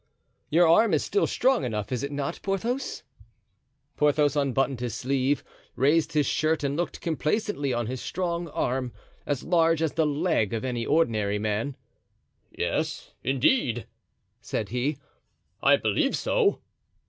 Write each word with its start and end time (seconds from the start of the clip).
"Your 0.49 0.67
arm 0.67 0.95
is 0.95 1.03
still 1.03 1.27
strong 1.27 1.63
enough, 1.63 1.91
is 1.91 2.01
it 2.01 2.11
not, 2.11 2.39
Porthos?" 2.41 3.03
Porthos 3.97 4.35
unbuttoned 4.35 4.79
his 4.79 4.95
sleeve, 4.95 5.43
raised 5.75 6.13
his 6.13 6.25
shirt 6.25 6.63
and 6.63 6.75
looked 6.75 7.01
complacently 7.01 7.71
on 7.71 7.85
his 7.85 8.01
strong 8.01 8.47
arm, 8.47 8.93
as 9.27 9.43
large 9.43 9.79
as 9.79 9.93
the 9.93 10.07
leg 10.07 10.55
of 10.55 10.65
any 10.65 10.87
ordinary 10.87 11.37
man. 11.37 11.77
"Yes, 12.49 13.13
indeed," 13.23 13.85
said 14.41 14.69
he, 14.69 14.97
"I 15.61 15.75
believe 15.75 16.17
so." 16.17 16.61